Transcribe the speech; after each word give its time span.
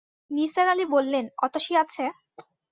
নিসার 0.31 0.67
আলি 0.67 0.85
বললেন, 0.95 1.25
অতসী 1.45 1.73
আছে? 1.83 2.03